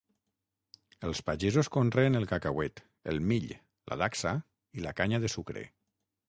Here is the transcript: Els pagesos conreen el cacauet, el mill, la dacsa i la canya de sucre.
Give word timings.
Els 1.09 1.19
pagesos 1.27 1.69
conreen 1.75 2.19
el 2.19 2.25
cacauet, 2.31 2.81
el 3.13 3.21
mill, 3.33 3.47
la 3.93 3.99
dacsa 4.05 4.33
i 4.81 4.87
la 4.87 4.95
canya 5.03 5.21
de 5.27 5.33
sucre. 5.37 5.67